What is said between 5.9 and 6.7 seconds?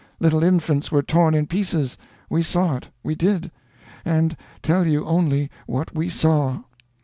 we saw.